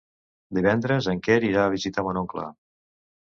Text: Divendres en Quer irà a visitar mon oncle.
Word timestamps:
Divendres 0.57 1.09
en 1.11 1.19
Quer 1.27 1.37
irà 1.49 1.65
a 1.67 1.73
visitar 1.75 2.05
mon 2.07 2.21
oncle. 2.25 2.47